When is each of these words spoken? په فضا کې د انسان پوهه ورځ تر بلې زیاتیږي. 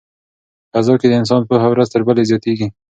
په 0.71 0.79
فضا 0.81 0.93
کې 0.99 1.07
د 1.09 1.13
انسان 1.21 1.41
پوهه 1.49 1.67
ورځ 1.71 1.87
تر 1.93 2.01
بلې 2.07 2.23
زیاتیږي. 2.29 2.67